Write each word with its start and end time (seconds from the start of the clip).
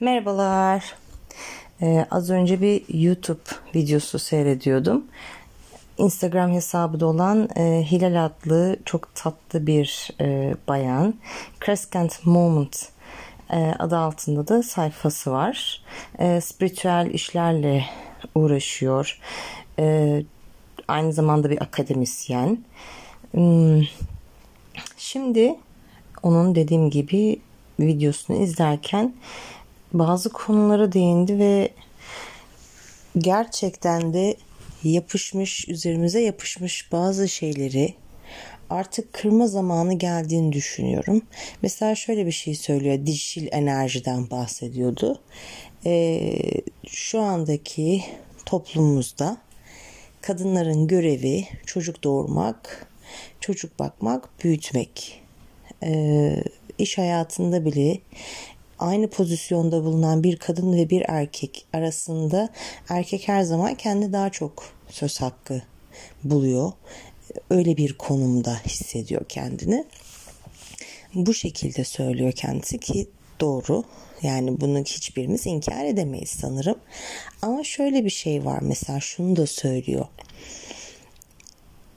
Merhabalar. 0.00 0.94
Ee, 1.82 2.06
az 2.10 2.30
önce 2.30 2.60
bir 2.60 2.82
YouTube 3.02 3.40
videosu 3.74 4.18
seyrediyordum. 4.18 5.04
Instagram 5.98 6.52
hesabı 6.52 7.00
da 7.00 7.06
olan 7.06 7.48
e, 7.56 7.86
Hilal 7.90 8.24
adlı 8.24 8.76
çok 8.84 9.14
tatlı 9.14 9.66
bir 9.66 10.10
e, 10.20 10.54
bayan. 10.68 11.14
Crescent 11.64 12.26
Moment 12.26 12.88
e, 13.50 13.74
adı 13.78 13.96
altında 13.96 14.48
da 14.48 14.62
sayfası 14.62 15.32
var. 15.32 15.82
E, 16.18 16.40
spiritüel 16.40 17.10
işlerle 17.12 17.84
uğraşıyor. 18.34 19.20
E, 19.78 20.22
aynı 20.88 21.12
zamanda 21.12 21.50
bir 21.50 21.62
akademisyen. 21.62 22.58
Hmm. 23.30 23.82
Şimdi 24.96 25.54
onun 26.22 26.54
dediğim 26.54 26.90
gibi 26.90 27.40
videosunu 27.80 28.36
izlerken 28.36 29.14
bazı 29.92 30.28
konulara 30.28 30.92
değindi 30.92 31.38
ve 31.38 31.70
gerçekten 33.18 34.14
de 34.14 34.36
yapışmış 34.84 35.68
üzerimize 35.68 36.20
yapışmış 36.20 36.92
bazı 36.92 37.28
şeyleri 37.28 37.94
artık 38.70 39.12
kırma 39.12 39.46
zamanı 39.46 39.94
geldiğini 39.94 40.52
düşünüyorum. 40.52 41.22
Mesela 41.62 41.94
şöyle 41.94 42.26
bir 42.26 42.32
şey 42.32 42.54
söylüyor. 42.54 43.06
Dişil 43.06 43.48
enerjiden 43.50 44.30
bahsediyordu. 44.30 45.20
Ee, 45.86 46.38
şu 46.88 47.20
andaki 47.20 48.04
toplumumuzda 48.46 49.36
kadınların 50.20 50.86
görevi 50.86 51.44
çocuk 51.66 52.04
doğurmak, 52.04 52.86
çocuk 53.40 53.78
bakmak, 53.78 54.44
büyütmek. 54.44 55.22
Ee, 55.82 56.42
iş 56.78 56.98
hayatında 56.98 57.64
bile 57.64 57.98
aynı 58.78 59.10
pozisyonda 59.10 59.84
bulunan 59.84 60.22
bir 60.22 60.36
kadın 60.36 60.72
ve 60.72 60.90
bir 60.90 61.04
erkek 61.08 61.66
arasında 61.72 62.48
erkek 62.88 63.28
her 63.28 63.42
zaman 63.42 63.74
kendi 63.74 64.12
daha 64.12 64.30
çok 64.30 64.72
söz 64.88 65.20
hakkı 65.20 65.62
buluyor. 66.24 66.72
Öyle 67.50 67.76
bir 67.76 67.98
konumda 67.98 68.58
hissediyor 68.66 69.24
kendini. 69.28 69.84
Bu 71.14 71.34
şekilde 71.34 71.84
söylüyor 71.84 72.32
kendisi 72.32 72.78
ki 72.78 73.08
doğru. 73.40 73.84
Yani 74.22 74.60
bunu 74.60 74.78
hiçbirimiz 74.78 75.46
inkar 75.46 75.84
edemeyiz 75.84 76.30
sanırım. 76.30 76.78
Ama 77.42 77.64
şöyle 77.64 78.04
bir 78.04 78.10
şey 78.10 78.44
var 78.44 78.58
mesela 78.62 79.00
şunu 79.00 79.36
da 79.36 79.46
söylüyor. 79.46 80.06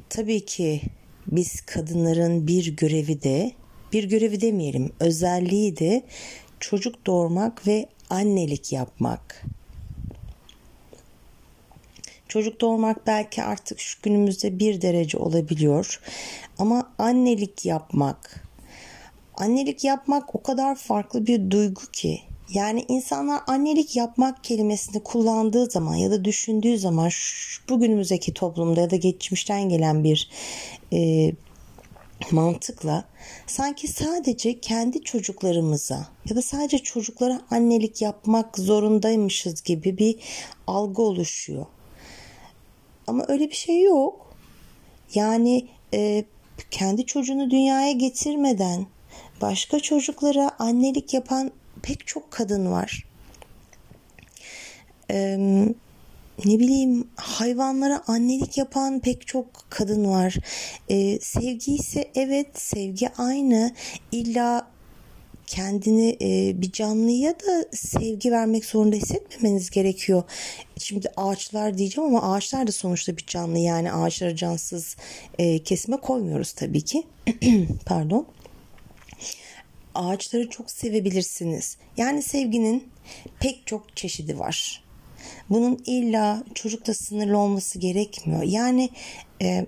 Tabii 0.10 0.46
ki 0.46 0.82
biz 1.28 1.62
kadınların 1.62 2.48
bir 2.48 2.76
görevi 2.76 3.24
de 3.24 3.52
bir 3.94 4.04
görevi 4.04 4.42
demeyelim 4.42 4.92
özelliği 5.00 5.78
de 5.78 6.04
çocuk 6.60 7.06
doğurmak 7.06 7.68
ve 7.68 7.86
annelik 8.10 8.72
yapmak. 8.72 9.44
Çocuk 12.28 12.62
doğurmak 12.62 13.08
belki 13.08 13.44
artık 13.44 13.80
şu 13.80 14.00
günümüzde 14.04 14.60
bir 14.60 14.82
derece 14.82 15.18
olabiliyor. 15.18 16.02
Ama 16.58 16.94
annelik 16.98 17.66
yapmak, 17.66 18.44
annelik 19.38 19.84
yapmak 19.84 20.36
o 20.36 20.44
kadar 20.44 20.76
farklı 20.76 21.28
bir 21.28 21.52
duygu 21.52 21.82
ki. 21.94 22.22
Yani 22.54 22.86
insanlar 22.88 23.42
annelik 23.48 23.96
yapmak 23.96 24.44
kelimesini 24.44 25.04
kullandığı 25.04 25.66
zaman 25.66 25.96
ya 25.96 26.12
da 26.12 26.26
düşündüğü 26.26 26.78
zaman 26.78 27.10
şu, 27.10 27.70
bugünümüzdeki 27.70 28.34
toplumda 28.34 28.82
ya 28.82 28.90
da 28.90 28.96
geçmişten 28.96 29.70
gelen 29.70 30.04
bir 30.04 30.30
e, 30.94 31.32
mantıkla 32.32 33.06
sanki 33.48 33.88
sadece 33.88 34.60
kendi 34.60 35.04
çocuklarımıza 35.04 36.08
ya 36.30 36.36
da 36.36 36.42
sadece 36.42 36.78
çocuklara 36.78 37.42
annelik 37.52 38.02
yapmak 38.02 38.58
zorundaymışız 38.58 39.64
gibi 39.64 39.98
bir 39.98 40.16
algı 40.68 41.02
oluşuyor. 41.02 41.66
Ama 43.08 43.26
öyle 43.28 43.50
bir 43.50 43.56
şey 43.56 43.82
yok. 43.82 44.36
Yani 45.16 45.68
e, 45.94 46.26
kendi 46.72 47.06
çocuğunu 47.06 47.52
dünyaya 47.52 47.92
getirmeden 47.92 48.86
başka 49.42 49.80
çocuklara 49.80 50.52
annelik 50.60 51.14
yapan 51.14 51.52
pek 51.82 52.08
çok 52.08 52.32
kadın 52.32 52.72
var. 52.72 53.06
Eee 55.10 55.74
ne 56.46 56.60
bileyim 56.60 57.08
hayvanlara 57.16 58.04
annelik 58.08 58.58
yapan 58.58 59.00
pek 59.00 59.28
çok 59.28 59.46
kadın 59.70 60.06
var. 60.06 60.36
Ee, 60.90 61.20
sevgi 61.20 61.76
ise 61.76 62.12
evet 62.16 62.60
sevgi 62.60 63.10
aynı. 63.18 63.74
İlla 64.12 64.68
kendini 65.50 66.18
e, 66.22 66.62
bir 66.62 66.72
canlıya 66.72 67.32
da 67.40 67.66
sevgi 67.72 68.32
vermek 68.32 68.66
zorunda 68.66 68.96
hissetmemeniz 68.96 69.70
gerekiyor. 69.70 70.24
Şimdi 70.78 71.12
ağaçlar 71.18 71.78
diyeceğim 71.78 72.16
ama 72.16 72.34
ağaçlar 72.34 72.68
da 72.68 72.72
sonuçta 72.72 73.18
bir 73.18 73.26
canlı 73.26 73.58
yani 73.58 73.92
ağaçları 73.92 74.36
cansız 74.36 74.96
e, 75.40 75.64
kesime 75.64 75.98
koymuyoruz 75.98 76.54
tabii 76.54 76.82
ki. 76.82 77.04
Pardon. 77.86 78.26
Ağaçları 79.96 80.50
çok 80.50 80.72
sevebilirsiniz. 80.72 81.78
Yani 81.98 82.24
sevginin 82.24 82.88
pek 83.40 83.68
çok 83.68 83.98
çeşidi 83.98 84.40
var. 84.40 84.89
Bunun 85.50 85.80
illa 85.86 86.44
çocukla 86.56 86.94
sınırlı 86.94 87.38
olması 87.38 87.80
gerekmiyor. 87.80 88.44
Yani 88.44 88.90
e, 89.42 89.66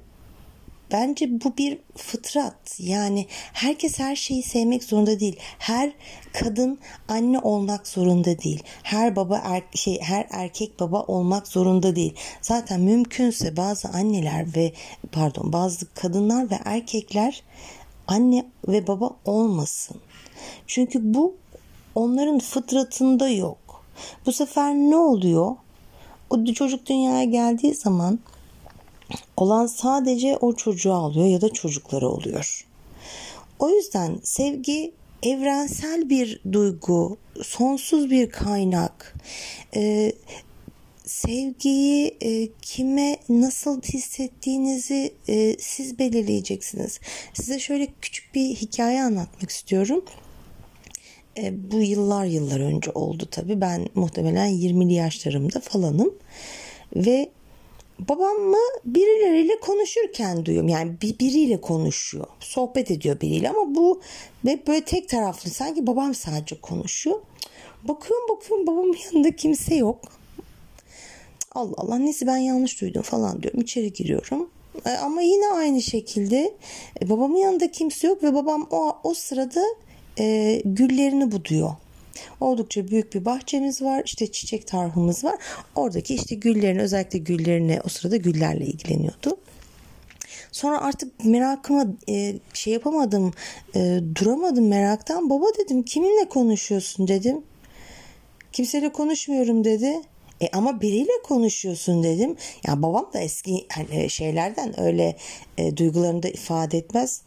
bence 0.91 1.41
bu 1.44 1.57
bir 1.57 1.78
fıtrat. 1.95 2.79
Yani 2.79 3.25
herkes 3.53 4.00
her 4.00 4.16
şeyi 4.16 4.44
sevmek 4.44 4.84
zorunda 4.84 5.19
değil. 5.19 5.35
Her 5.59 5.91
kadın 6.34 6.79
anne 7.07 7.40
olmak 7.40 7.88
zorunda 7.88 8.40
değil. 8.40 8.63
Her 8.84 9.16
baba 9.16 9.41
er, 9.45 9.63
şey 9.73 10.01
her 10.01 10.28
erkek 10.31 10.79
baba 10.79 11.01
olmak 11.01 11.47
zorunda 11.47 11.95
değil. 11.95 12.16
Zaten 12.41 12.81
mümkünse 12.81 13.57
bazı 13.57 13.88
anneler 13.88 14.56
ve 14.56 14.73
pardon 15.11 15.53
bazı 15.53 15.94
kadınlar 15.94 16.51
ve 16.51 16.59
erkekler 16.66 17.44
anne 18.07 18.45
ve 18.67 18.88
baba 18.88 19.09
olmasın. 19.25 19.97
Çünkü 20.67 21.13
bu 21.13 21.35
onların 21.95 22.40
fıtratında 22.40 23.29
yok. 23.29 23.57
Bu 24.25 24.31
sefer 24.31 24.73
ne 24.73 24.95
oluyor? 24.95 25.56
O 26.29 26.45
çocuk 26.45 26.85
dünyaya 26.85 27.23
geldiği 27.23 27.75
zaman 27.75 28.19
olan 29.38 29.66
sadece 29.66 30.38
o 30.38 30.56
çocuğu 30.56 30.94
alıyor 30.94 31.25
ya 31.25 31.41
da 31.41 31.50
çocukları 31.50 32.09
oluyor. 32.09 32.67
O 33.59 33.69
yüzden 33.69 34.19
sevgi 34.23 34.91
evrensel 35.23 36.09
bir 36.09 36.41
duygu, 36.51 37.17
sonsuz 37.44 38.11
bir 38.11 38.29
kaynak. 38.29 39.16
Ee, 39.75 40.13
sevgiyi 41.06 42.17
e, 42.22 42.47
kime 42.61 43.17
nasıl 43.29 43.81
hissettiğinizi 43.81 45.13
e, 45.29 45.56
siz 45.59 46.00
belirleyeceksiniz. 46.00 47.00
Size 47.34 47.59
şöyle 47.59 47.88
küçük 48.01 48.35
bir 48.35 48.56
hikaye 48.56 49.03
anlatmak 49.03 49.50
istiyorum. 49.50 50.06
E, 51.37 51.71
bu 51.71 51.81
yıllar 51.81 52.25
yıllar 52.25 52.59
önce 52.59 52.91
oldu 52.91 53.27
tabii. 53.31 53.61
Ben 53.61 53.87
muhtemelen 53.95 54.49
20'li 54.49 54.93
yaşlarımda 54.93 55.59
falanım. 55.59 56.13
Ve 56.95 57.29
babamı 57.99 58.57
birileriyle 58.85 59.59
konuşurken 59.59 60.45
duyuyorum. 60.45 60.69
Yani 60.69 60.91
bir, 61.01 61.19
biriyle 61.19 61.61
konuşuyor. 61.61 62.27
Sohbet 62.39 62.91
ediyor 62.91 63.21
biriyle 63.21 63.49
ama 63.49 63.75
bu 63.75 64.01
ve 64.45 64.59
böyle 64.67 64.85
tek 64.85 65.09
taraflı. 65.09 65.49
Sanki 65.49 65.87
babam 65.87 66.15
sadece 66.15 66.61
konuşuyor. 66.61 67.21
Bakıyorum 67.83 68.25
bakıyorum 68.29 68.67
babamın 68.67 68.97
yanında 69.05 69.35
kimse 69.35 69.75
yok. 69.75 69.99
Allah 71.51 71.73
Allah 71.77 71.97
neyse 71.97 72.27
ben 72.27 72.37
yanlış 72.37 72.81
duydum 72.81 73.01
falan 73.01 73.43
diyorum. 73.43 73.61
İçeri 73.61 73.93
giriyorum. 73.93 74.49
E, 74.85 74.89
ama 74.89 75.21
yine 75.21 75.47
aynı 75.47 75.81
şekilde 75.81 76.53
e, 77.01 77.09
babamın 77.09 77.37
yanında 77.37 77.71
kimse 77.71 78.07
yok 78.07 78.23
ve 78.23 78.33
babam 78.33 78.67
o, 78.71 78.97
o 79.03 79.13
sırada 79.13 79.63
e, 80.21 80.61
güllerini 80.65 81.31
buduyor. 81.31 81.71
Oldukça 82.39 82.87
büyük 82.87 83.13
bir 83.13 83.25
bahçemiz 83.25 83.81
var. 83.81 84.01
İşte 84.05 84.31
çiçek 84.31 84.67
tarhımız 84.67 85.23
var. 85.23 85.35
Oradaki 85.75 86.16
işte 86.16 86.35
güllerini 86.35 86.81
özellikle 86.81 87.19
güllerini 87.19 87.79
o 87.85 87.90
sırada 87.90 88.17
güllerle 88.17 88.66
ilgileniyordu. 88.66 89.37
Sonra 90.51 90.81
artık 90.81 91.25
merakıma 91.25 91.85
e, 92.09 92.35
şey 92.53 92.73
yapamadım, 92.73 93.34
e, 93.75 93.99
duramadım 94.19 94.67
meraktan. 94.67 95.29
Baba 95.29 95.46
dedim 95.59 95.84
kiminle 95.84 96.29
konuşuyorsun 96.29 97.07
dedim. 97.07 97.41
Kimseyle 98.51 98.91
konuşmuyorum 98.91 99.63
dedi. 99.63 100.01
E 100.41 100.49
ama 100.53 100.82
biriyle 100.82 101.11
konuşuyorsun 101.23 102.03
dedim. 102.03 102.35
Ya 102.67 102.82
babam 102.82 103.09
da 103.14 103.20
eski 103.20 103.66
hani 103.72 104.09
şeylerden 104.09 104.79
öyle 104.79 105.17
e, 105.58 105.78
duygularını 105.78 106.23
da 106.23 106.29
ifade 106.29 106.78
etmez. 106.78 107.22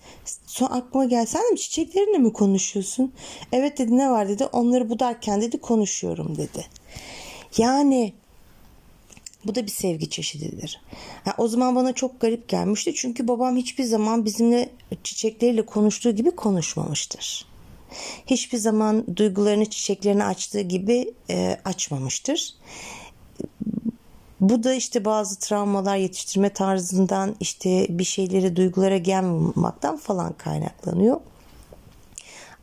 Sonra 0.47 0.71
aklıma 0.71 1.05
geldi 1.05 1.27
sen 1.27 1.43
de 1.53 1.57
çiçeklerinle 1.57 2.19
mi 2.19 2.33
konuşuyorsun? 2.33 3.13
Evet 3.53 3.79
dedi 3.79 3.99
ne 3.99 4.11
var 4.11 4.29
dedi. 4.29 4.45
Onları 4.47 4.89
budarken 4.89 5.41
dedi 5.41 5.59
konuşuyorum 5.59 6.37
dedi. 6.37 6.67
Yani 7.59 8.13
bu 9.45 9.55
da 9.55 9.63
bir 9.67 9.71
sevgi 9.71 10.11
çeşididir. 10.11 10.81
Yani 11.27 11.35
o 11.39 11.49
zaman 11.49 11.77
bana 11.77 11.93
çok 11.93 12.21
garip 12.21 12.49
gelmişti. 12.49 12.95
Çünkü 12.95 13.29
babam 13.29 13.57
hiçbir 13.57 13.85
zaman 13.85 14.25
bizimle 14.25 14.69
çiçekleriyle 15.05 15.67
konuştuğu 15.67 16.11
gibi 16.11 16.31
konuşmamıştır. 16.31 17.47
hiçbir 18.27 18.59
zaman 18.59 19.17
duygularını 19.17 19.65
çiçeklerini 19.71 20.25
açtığı 20.25 20.61
gibi 20.61 21.15
e, 21.31 21.61
açmamıştır. 21.65 22.55
Bu 24.41 24.63
da 24.63 24.73
işte 24.75 25.05
bazı 25.05 25.39
travmalar 25.39 25.97
yetiştirme 25.97 26.53
tarzından 26.53 27.37
işte 27.41 27.87
bir 27.89 28.05
şeyleri 28.05 28.57
duygulara 28.57 28.97
gelmemaktan 28.97 29.97
falan 29.97 30.33
kaynaklanıyor. 30.33 31.21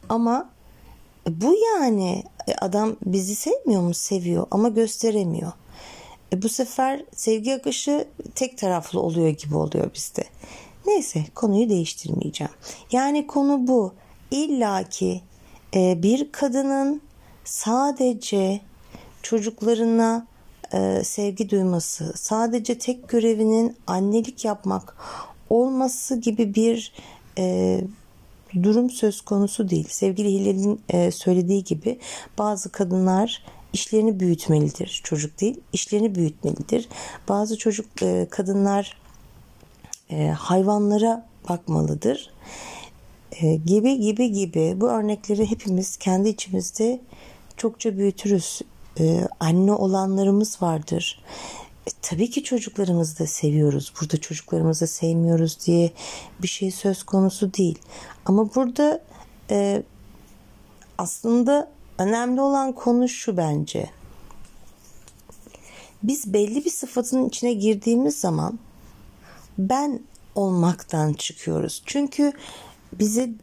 Ama 0.09 0.49
bu 1.29 1.55
yani 1.75 2.23
e, 2.47 2.53
adam 2.53 2.95
bizi 3.05 3.35
sevmiyor 3.35 3.81
mu? 3.81 3.93
Seviyor 3.93 4.47
ama 4.51 4.69
gösteremiyor. 4.69 5.51
E 6.33 6.41
bu 6.41 6.49
sefer 6.49 7.05
sevgi 7.15 7.55
akışı 7.55 8.07
tek 8.35 8.57
taraflı 8.57 8.99
oluyor 8.99 9.29
gibi 9.29 9.55
oluyor 9.55 9.93
bizde. 9.93 10.23
Neyse 10.85 11.25
konuyu 11.35 11.69
değiştirmeyeceğim. 11.69 12.53
Yani 12.91 13.27
konu 13.27 13.67
bu. 13.67 13.93
İlla 14.31 14.83
ki 14.83 15.21
e, 15.75 16.03
bir 16.03 16.31
kadının 16.31 17.01
sadece 17.43 18.61
çocuklarına 19.21 20.27
e, 20.73 21.03
sevgi 21.03 21.49
duyması, 21.49 22.13
sadece 22.15 22.77
tek 22.77 23.09
görevinin 23.09 23.77
annelik 23.87 24.45
yapmak 24.45 24.95
olması 25.49 26.15
gibi 26.15 26.55
bir 26.55 26.93
e, 27.37 27.77
durum 28.63 28.89
söz 28.89 29.21
konusu 29.21 29.69
değil. 29.69 29.87
Sevgili 29.89 30.29
Hilal'in 30.29 30.81
e, 30.89 31.11
söylediği 31.11 31.63
gibi 31.63 31.99
bazı 32.37 32.71
kadınlar 32.71 33.43
işlerini 33.73 34.19
büyütmelidir. 34.19 35.01
Çocuk 35.03 35.41
değil, 35.41 35.59
işlerini 35.73 36.15
büyütmelidir. 36.15 36.89
Bazı 37.29 37.57
çocuk 37.57 37.85
e, 38.01 38.27
kadınlar 38.29 38.97
e, 40.09 40.27
hayvanlara 40.27 41.27
bakmalıdır. 41.49 42.33
E, 43.31 43.55
gibi 43.55 43.99
gibi 43.99 44.31
gibi 44.31 44.81
bu 44.81 44.89
örnekleri 44.89 45.51
hepimiz 45.51 45.97
kendi 45.97 46.29
içimizde 46.29 47.01
çokça 47.57 47.97
büyütürüz. 47.97 48.61
E, 48.99 49.27
anne 49.39 49.71
olanlarımız 49.71 50.61
vardır. 50.61 51.23
E, 51.87 51.89
tabii 52.01 52.29
ki 52.29 52.43
çocuklarımızı 52.43 53.19
da 53.19 53.27
seviyoruz. 53.27 53.93
Burada 54.01 54.21
çocuklarımızı 54.21 54.87
sevmiyoruz 54.87 55.57
diye 55.65 55.91
bir 56.41 56.47
şey 56.47 56.71
söz 56.71 57.03
konusu 57.03 57.53
değil. 57.53 57.79
Ama 58.25 58.55
burada 58.55 59.03
e, 59.49 59.83
aslında 60.97 61.71
önemli 61.97 62.41
olan 62.41 62.71
konu 62.71 63.09
şu 63.09 63.37
bence. 63.37 63.89
Biz 66.03 66.33
belli 66.33 66.65
bir 66.65 66.69
sıfatın 66.69 67.25
içine 67.25 67.53
girdiğimiz 67.53 68.19
zaman 68.19 68.59
ben 69.57 69.99
olmaktan 70.35 71.13
çıkıyoruz. 71.13 71.83
Çünkü 71.85 72.33
bizi 72.93 73.33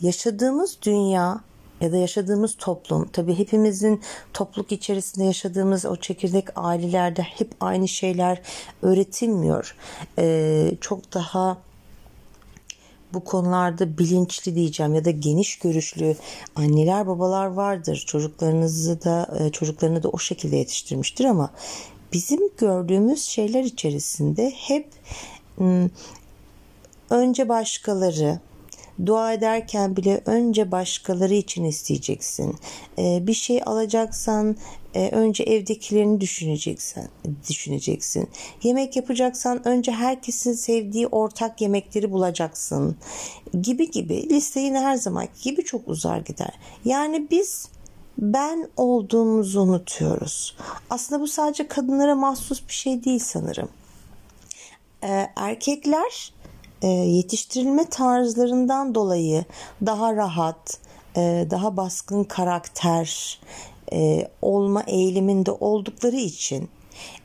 yaşadığımız 0.00 0.78
dünya 0.82 1.40
ya 1.84 1.92
da 1.92 1.96
yaşadığımız 1.96 2.56
toplum 2.56 3.08
tabii 3.08 3.38
hepimizin 3.38 4.00
topluluk 4.32 4.72
içerisinde 4.72 5.24
yaşadığımız 5.24 5.86
o 5.86 5.96
çekirdek 5.96 6.44
ailelerde 6.56 7.22
hep 7.22 7.52
aynı 7.60 7.88
şeyler 7.88 8.42
öğretilmiyor. 8.82 9.76
Ee, 10.18 10.70
çok 10.80 11.14
daha 11.14 11.58
bu 13.14 13.24
konularda 13.24 13.98
bilinçli 13.98 14.54
diyeceğim 14.54 14.94
ya 14.94 15.04
da 15.04 15.10
geniş 15.10 15.58
görüşlü 15.58 16.16
anneler 16.56 17.06
babalar 17.06 17.46
vardır. 17.46 18.04
Çocuklarınızı 18.06 19.04
da 19.04 19.38
e, 19.40 19.50
çocuklarını 19.50 20.02
da 20.02 20.08
o 20.08 20.18
şekilde 20.18 20.56
yetiştirmiştir 20.56 21.24
ama 21.24 21.50
bizim 22.12 22.40
gördüğümüz 22.58 23.22
şeyler 23.22 23.64
içerisinde 23.64 24.50
hep 24.50 24.88
önce 27.10 27.48
başkaları 27.48 28.40
dua 29.06 29.32
ederken 29.32 29.96
bile 29.96 30.20
önce 30.26 30.70
başkaları 30.70 31.34
için 31.34 31.64
isteyeceksin. 31.64 32.56
Ee, 32.98 33.26
bir 33.26 33.34
şey 33.34 33.62
alacaksan 33.66 34.56
e, 34.94 35.08
önce 35.08 35.44
evdekilerini 35.44 36.20
düşüneceksin. 36.20 37.08
Düşüneceksin. 37.50 38.28
Yemek 38.62 38.96
yapacaksan 38.96 39.68
önce 39.68 39.92
herkesin 39.92 40.52
sevdiği 40.52 41.06
ortak 41.06 41.60
yemekleri 41.60 42.12
bulacaksın. 42.12 42.96
Gibi 43.62 43.90
gibi 43.90 44.28
liste 44.28 44.60
yine 44.60 44.80
her 44.80 44.96
zaman 44.96 45.28
gibi 45.42 45.64
çok 45.64 45.88
uzar 45.88 46.18
gider. 46.18 46.52
Yani 46.84 47.26
biz 47.30 47.68
ben 48.18 48.68
olduğumuzu 48.76 49.60
unutuyoruz. 49.60 50.56
Aslında 50.90 51.20
bu 51.20 51.28
sadece 51.28 51.68
kadınlara 51.68 52.14
mahsus 52.14 52.68
bir 52.68 52.72
şey 52.72 53.04
değil 53.04 53.18
sanırım. 53.18 53.68
Ee, 55.04 55.26
erkekler 55.36 56.32
e, 56.43 56.43
yetiştirilme 56.86 57.84
tarzlarından 57.88 58.94
dolayı 58.94 59.44
daha 59.86 60.16
rahat, 60.16 60.78
e, 61.16 61.46
daha 61.50 61.76
baskın 61.76 62.24
karakter 62.24 63.40
e, 63.92 64.28
olma 64.42 64.82
eğiliminde 64.82 65.50
oldukları 65.50 66.16
için 66.16 66.68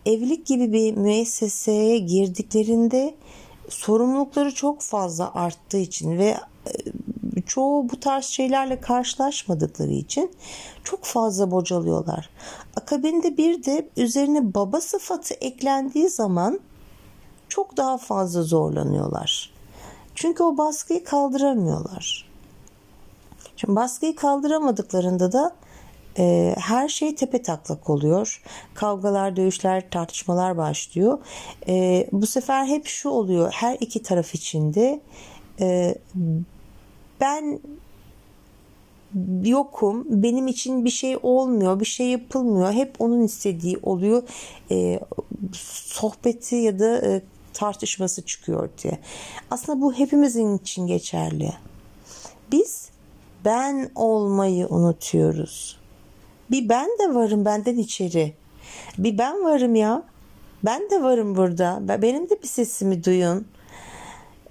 evlilik 0.06 0.46
gibi 0.46 0.74
bir 0.74 0.98
müesseseye 0.98 1.98
girdiklerinde 1.98 3.16
sorumlulukları 3.70 4.54
çok 4.54 4.82
fazla 4.82 5.34
arttığı 5.34 5.78
için 5.78 6.18
ve 6.18 6.38
çoğu 7.46 7.90
bu 7.90 8.00
tarz 8.00 8.26
şeylerle 8.26 8.82
karşılaşmadıkları 8.82 9.92
için 9.92 10.32
çok 10.84 11.04
fazla 11.04 11.52
bocalıyorlar. 11.52 12.30
Akabinde 12.76 13.38
bir 13.38 13.64
de 13.64 13.90
üzerine 13.98 14.54
baba 14.54 14.82
sıfatı 14.82 15.34
eklendiği 15.34 16.10
zaman 16.10 16.60
çok 17.50 17.78
daha 17.78 17.98
fazla 17.98 18.44
zorlanıyorlar. 18.44 19.54
Çünkü 20.16 20.44
o 20.44 20.58
baskıyı 20.58 21.04
kaldıramıyorlar. 21.04 22.30
Şimdi 23.56 23.76
baskıyı 23.76 24.16
kaldıramadıklarında 24.16 25.32
da 25.32 25.56
e, 26.18 26.56
her 26.58 26.90
şey 26.90 27.16
tepe 27.16 27.42
taklak 27.42 27.90
oluyor. 27.90 28.42
Kavgalar, 28.74 29.36
dövüşler, 29.36 29.90
tartışmalar 29.90 30.58
başlıyor. 30.58 31.18
E, 31.68 32.08
bu 32.12 32.28
sefer 32.28 32.66
hep 32.66 32.88
şu 32.88 33.10
oluyor. 33.10 33.52
Her 33.52 33.78
iki 33.80 34.04
taraf 34.04 34.36
içinde 34.36 35.02
e, 35.60 35.96
ben 37.22 37.60
yokum. 39.44 40.06
Benim 40.24 40.48
için 40.48 40.86
bir 40.86 40.90
şey 40.90 41.18
olmuyor, 41.24 41.80
bir 41.80 41.86
şey 41.86 42.08
yapılmıyor. 42.08 42.72
Hep 42.72 42.96
onun 43.00 43.24
istediği 43.24 43.78
oluyor. 43.84 44.24
E, 44.72 45.00
sohbeti 45.54 46.56
ya 46.56 46.80
da 46.80 46.98
e, 46.98 47.22
tartışması 47.60 48.22
çıkıyor 48.26 48.70
diye. 48.84 49.00
Aslında 49.52 49.82
bu 49.82 49.94
hepimizin 49.94 50.58
için 50.58 50.88
geçerli. 50.88 51.54
Biz 52.52 52.90
ben 53.46 53.92
olmayı 53.96 54.68
unutuyoruz. 54.68 55.80
Bir 56.52 56.70
ben 56.70 56.90
de 57.00 57.16
varım 57.16 57.46
benden 57.46 57.78
içeri. 57.78 58.34
Bir 58.98 59.18
ben 59.18 59.44
varım 59.44 59.76
ya. 59.76 60.04
Ben 60.66 60.90
de 60.90 61.04
varım 61.04 61.36
burada. 61.36 62.02
Benim 62.02 62.30
de 62.30 62.42
bir 62.42 62.48
sesimi 62.48 63.04
duyun. 63.04 63.48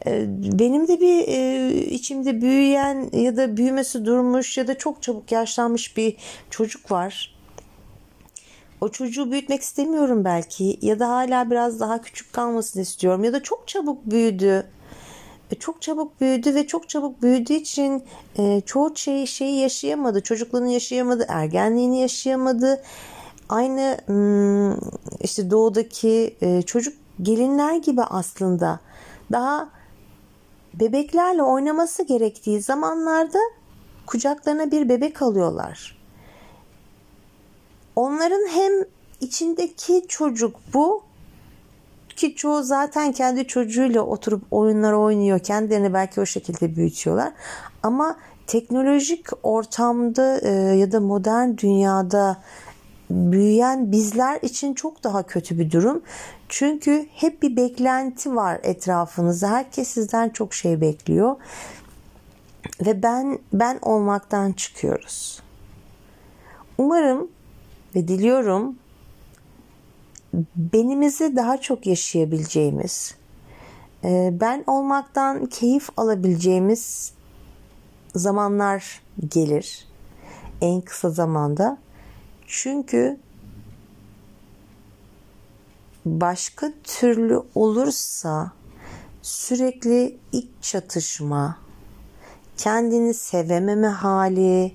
Ee, 0.07 0.25
benim 0.59 0.89
de 0.89 1.01
bir 1.01 1.29
e, 1.29 1.71
içimde 1.85 2.43
büyüyen 2.43 3.11
ya 3.13 3.37
da 3.37 3.57
büyümesi 3.57 4.05
durmuş 4.05 4.59
ya 4.59 4.69
da 4.69 4.79
çok 4.79 5.03
çabuk 5.03 5.33
yaşlanmış 5.33 5.97
bir 5.97 6.17
çocuk 6.51 6.91
var. 6.91 7.38
O 8.81 8.89
çocuğu 8.89 9.31
büyütmek 9.31 9.63
istemiyorum 9.63 10.25
belki 10.25 10.79
ya 10.83 10.99
da 10.99 11.09
hala 11.09 11.51
biraz 11.51 11.81
daha 11.81 12.03
küçük 12.03 12.33
kalmasını 12.33 12.83
istiyorum 12.83 13.25
ya 13.25 13.33
da 13.33 13.43
çok 13.43 13.69
çabuk 13.69 14.07
büyüdü. 14.07 14.67
E, 15.51 15.55
çok 15.55 15.83
çabuk 15.83 16.21
büyüdü 16.21 16.55
ve 16.55 16.67
çok 16.67 16.89
çabuk 16.89 17.23
büyüdüğü 17.23 17.53
için 17.53 18.03
e, 18.39 18.61
çoğu 18.61 18.97
şey, 18.97 19.27
şeyi 19.27 19.61
yaşayamadı. 19.61 20.21
Çocukluğunu 20.21 20.67
yaşayamadı, 20.67 21.27
ergenliğini 21.29 22.01
yaşayamadı. 22.01 22.83
Aynı 23.49 23.99
hmm, 24.07 24.73
işte 25.21 25.51
doğudaki 25.51 26.37
e, 26.41 26.63
çocuk 26.63 26.95
gelinler 27.23 27.77
gibi 27.77 28.03
aslında 28.03 28.81
daha 29.33 29.69
bebeklerle 30.75 31.43
oynaması 31.43 32.03
gerektiği 32.03 32.63
zamanlarda 32.63 33.39
kucaklarına 34.07 34.71
bir 34.71 34.89
bebek 34.89 35.23
alıyorlar. 35.23 35.98
Onların 37.99 38.49
hem 38.49 38.73
içindeki 39.21 40.05
çocuk 40.09 40.57
bu 40.75 41.03
ki 42.17 42.35
çoğu 42.35 42.63
zaten 42.63 43.13
kendi 43.13 43.47
çocuğuyla 43.47 44.03
oturup 44.03 44.43
oyunlar 44.51 44.93
oynuyor. 44.93 45.39
Kendilerini 45.39 45.95
belki 45.95 46.21
o 46.21 46.27
şekilde 46.27 46.77
büyütüyorlar. 46.77 47.33
Ama 47.83 48.17
teknolojik 48.47 49.27
ortamda 49.43 50.39
e, 50.39 50.51
ya 50.77 50.93
da 50.93 51.01
modern 51.01 51.57
dünyada 51.57 52.43
büyüyen 53.11 53.93
bizler 53.93 54.39
için 54.43 54.75
çok 54.75 55.05
daha 55.05 55.23
kötü 55.23 55.59
bir 55.59 55.71
durum. 55.71 56.03
Çünkü 56.49 57.07
hep 57.15 57.43
bir 57.43 57.57
beklenti 57.57 58.37
var 58.37 58.61
etrafınızda. 58.63 59.51
Herkes 59.51 59.89
sizden 59.89 60.29
çok 60.29 60.55
şey 60.55 60.81
bekliyor. 60.81 61.37
Ve 62.87 63.03
ben 63.03 63.39
ben 63.53 63.79
olmaktan 63.83 64.53
çıkıyoruz. 64.53 65.43
Umarım 66.79 67.38
ve 67.99 68.09
diliyorum 68.09 68.77
benimizi 70.57 71.37
daha 71.37 71.61
çok 71.61 71.87
yaşayabileceğimiz, 71.87 73.15
e, 74.05 74.31
ben 74.41 74.65
olmaktan 74.67 75.47
keyif 75.47 75.89
alabileceğimiz 75.97 77.13
zamanlar 78.15 79.03
gelir 79.29 79.89
en 80.61 80.81
kısa 80.81 81.11
zamanda. 81.11 81.79
Çünkü 82.47 83.19
başka 86.07 86.73
türlü 86.85 87.43
olursa 87.55 88.53
sürekli 89.23 90.19
iç 90.33 90.49
çatışma, 90.61 91.59
kendini 92.57 93.15
sevememe 93.15 93.89
hali, 93.89 94.73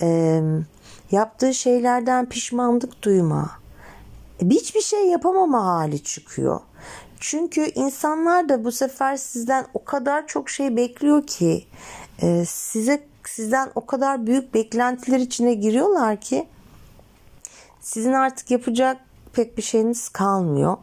e, 0.00 0.42
yaptığı 1.12 1.54
şeylerden 1.54 2.26
pişmanlık 2.28 3.02
duyma, 3.02 3.50
hiçbir 4.40 4.80
şey 4.80 5.08
yapamama 5.08 5.66
hali 5.66 6.02
çıkıyor. 6.02 6.60
Çünkü 7.20 7.60
insanlar 7.60 8.48
da 8.48 8.64
bu 8.64 8.72
sefer 8.72 9.16
sizden 9.16 9.66
o 9.74 9.84
kadar 9.84 10.26
çok 10.26 10.50
şey 10.50 10.76
bekliyor 10.76 11.26
ki 11.26 11.66
e, 12.22 12.44
size 12.44 13.02
sizden 13.24 13.70
o 13.74 13.86
kadar 13.86 14.26
büyük 14.26 14.54
beklentiler 14.54 15.18
içine 15.18 15.54
giriyorlar 15.54 16.20
ki 16.20 16.48
sizin 17.80 18.12
artık 18.12 18.50
yapacak 18.50 18.96
pek 19.32 19.56
bir 19.56 19.62
şeyiniz 19.62 20.08
kalmıyor. 20.08 20.76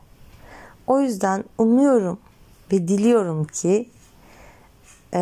O 0.87 0.99
yüzden 0.99 1.43
umuyorum 1.57 2.19
ve 2.71 2.87
diliyorum 2.87 3.45
ki 3.45 3.89
e, 5.13 5.21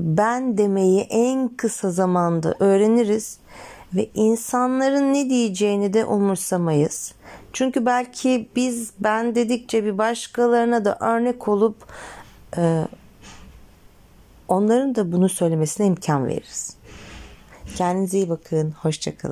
ben 0.00 0.58
demeyi 0.58 1.00
en 1.00 1.48
kısa 1.48 1.90
zamanda 1.90 2.54
öğreniriz 2.60 3.38
ve 3.94 4.10
insanların 4.14 5.14
ne 5.14 5.30
diyeceğini 5.30 5.92
de 5.92 6.04
umursamayız. 6.04 7.14
Çünkü 7.52 7.86
belki 7.86 8.48
biz 8.56 8.92
ben 9.00 9.34
dedikçe 9.34 9.84
bir 9.84 9.98
başkalarına 9.98 10.84
da 10.84 10.98
örnek 11.00 11.48
olup 11.48 11.76
e, 12.56 12.86
onların 14.48 14.94
da 14.94 15.12
bunu 15.12 15.28
söylemesine 15.28 15.86
imkan 15.86 16.26
veririz. 16.26 16.76
Kendinize 17.76 18.18
iyi 18.18 18.28
bakın. 18.28 18.70
Hoşçakalın. 18.70 19.28